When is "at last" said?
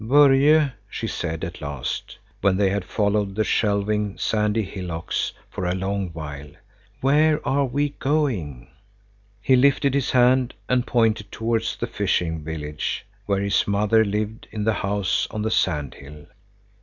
1.43-2.17